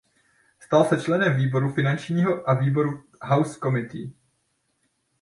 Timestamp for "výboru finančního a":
1.37-2.53